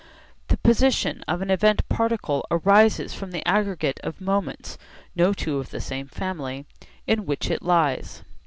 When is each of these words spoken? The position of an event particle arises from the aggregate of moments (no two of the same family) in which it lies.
The 0.47 0.57
position 0.57 1.23
of 1.27 1.43
an 1.43 1.51
event 1.51 1.87
particle 1.87 2.43
arises 2.49 3.13
from 3.13 3.29
the 3.29 3.47
aggregate 3.47 3.99
of 4.03 4.19
moments 4.19 4.79
(no 5.15 5.31
two 5.31 5.59
of 5.59 5.69
the 5.69 5.79
same 5.79 6.07
family) 6.07 6.65
in 7.05 7.27
which 7.27 7.51
it 7.51 7.61
lies. 7.61 8.23